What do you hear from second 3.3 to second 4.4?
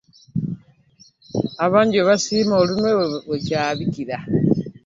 kyabikira.